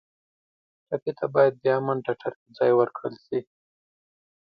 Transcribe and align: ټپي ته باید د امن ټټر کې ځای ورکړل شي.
ټپي 0.87 1.11
ته 1.19 1.25
باید 1.33 1.53
د 1.63 1.65
امن 1.79 1.97
ټټر 2.05 2.33
کې 2.39 2.49
ځای 2.57 2.71
ورکړل 2.75 3.15
شي. 3.25 3.39